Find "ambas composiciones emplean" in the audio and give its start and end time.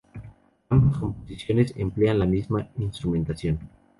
0.71-2.17